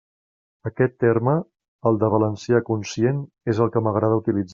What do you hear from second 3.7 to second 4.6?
que m'agrada utilitzar.